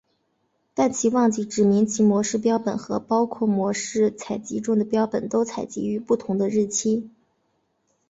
[0.73, 7.11] 但其忘记指明其模式标本和包括模式采集中的标本都采集于不同的日期。